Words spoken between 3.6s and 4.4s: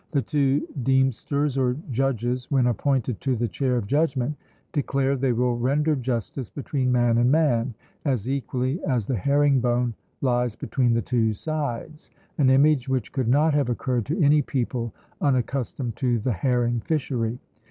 of judgment,